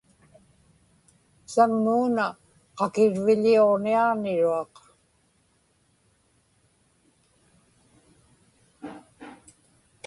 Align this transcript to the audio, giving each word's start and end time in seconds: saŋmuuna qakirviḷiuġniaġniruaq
saŋmuuna 1.53 2.25
qakirviḷiuġniaġniruaq 2.77 4.75